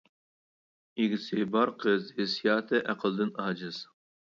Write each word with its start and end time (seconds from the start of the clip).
ئىگىسى 1.03 1.43
بار 1.57 1.73
قىز 1.85 2.09
ھېسسىياتى 2.17 2.83
ئەقلىدىن 2.87 3.35
ئاجىز. 3.47 3.87